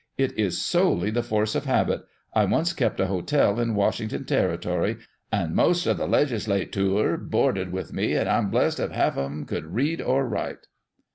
It 0.17 0.35
is 0.35 0.59
solely 0.59 1.11
the 1.11 1.21
force 1.21 1.53
of 1.53 1.65
habit. 1.65 2.01
I 2.33 2.45
once 2.45 2.73
kept 2.73 2.99
a 2.99 3.05
ho 3.05 3.21
tel 3.21 3.59
in 3.59 3.75
Washington 3.75 4.25
territory, 4.25 4.97
and 5.31 5.53
most 5.53 5.85
of 5.85 5.97
the 5.99 6.07
legislatoor 6.07 7.17
boarded 7.17 7.71
with 7.71 7.93
me, 7.93 8.13
and 8.15 8.27
I'm 8.27 8.49
blessed 8.49 8.79
if 8.79 8.89
half 8.89 9.15
o' 9.15 9.21
them 9.21 9.45
could 9.45 9.75
read 9.75 10.01
or 10.01 10.27
write 10.27 10.65